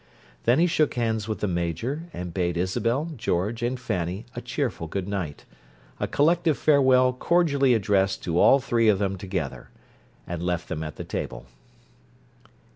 [0.45, 4.87] Then he shook hands with the Major, and bade Isabel, George, and Fanny a cheerful
[4.87, 10.95] good night—a collective farewell cordially addressed to all three of them together—and left them at
[10.95, 11.45] the table.